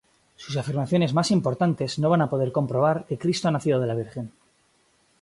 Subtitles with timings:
[0.35, 4.31] Sus afirmaciones más importantes van a probar que Cristo ha nacido de la Virgen.